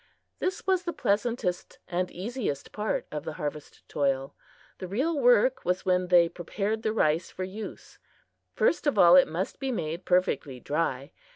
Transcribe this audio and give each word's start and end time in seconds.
This 0.39 0.65
was 0.65 0.81
the 0.81 0.93
pleasantest 0.93 1.77
and 1.87 2.09
easiest 2.09 2.71
part 2.71 3.05
of 3.11 3.23
the 3.23 3.33
harvest 3.33 3.87
toil. 3.87 4.33
The 4.79 4.87
real 4.87 5.19
work 5.19 5.63
was 5.63 5.85
when 5.85 6.07
they 6.07 6.27
prepared 6.27 6.81
the 6.81 6.91
rice 6.91 7.29
for 7.29 7.43
use. 7.43 7.99
First 8.55 8.87
of 8.87 8.97
all, 8.97 9.15
it 9.15 9.27
must 9.27 9.59
be 9.59 9.71
made 9.71 10.03
perfectly 10.05 10.59
dry. 10.59 11.11